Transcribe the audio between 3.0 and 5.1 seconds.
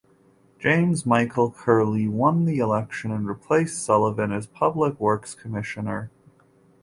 and replaced Sullivan as Public